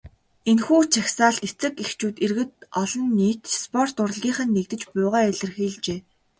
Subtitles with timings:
[0.49, 5.99] Энэхүү жагсаалд эцэг эхчүүд, иргэд олон нийт, спорт, урлагийнхан нэгдэж буйгаа илэрхийлжээ.